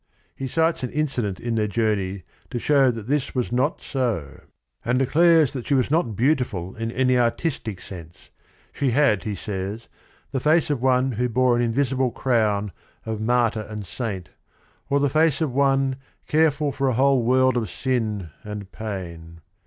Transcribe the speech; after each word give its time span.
He 0.35 0.47
cites 0.47 0.81
an 0.81 0.89
incident 0.89 1.39
in 1.39 1.53
their 1.53 1.67
journey 1.67 2.23
to 2.49 2.57
show 2.57 2.89
that 2.89 3.05
this 3.05 3.35
was 3.35 3.51
not 3.51 3.81
so, 3.81 4.41
and 4.83 4.97
declares 4.97 5.53
that 5.53 5.67
she 5.67 5.75
was 5.75 5.91
not 5.91 6.15
beautiful 6.15 6.75
in 6.75 6.91
any 6.91 7.19
artistic 7.19 7.79
sense. 7.79 8.31
She 8.73 8.89
had, 8.89 9.21
he 9.21 9.35
says, 9.35 9.89
the 10.31 10.39
face 10.39 10.71
of 10.71 10.81
one 10.81 11.11
who 11.11 11.29
bore 11.29 11.55
an 11.55 11.61
invisible 11.61 12.09
crown 12.09 12.71
"of 13.05 13.21
martyr 13.21 13.67
and 13.69 13.85
saint," 13.85 14.29
or 14.89 14.99
the 14.99 15.07
face 15.07 15.39
of 15.39 15.51
one 15.51 15.97
"careful 16.25 16.71
for 16.71 16.87
a 16.87 16.95
whole 16.95 17.21
world 17.21 17.55
of 17.55 17.69
sin 17.69 18.31
and 18.43 18.71
pain." 18.71 19.41